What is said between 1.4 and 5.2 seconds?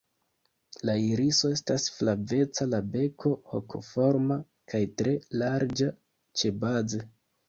estas flaveca, la beko hokoforma kaj tre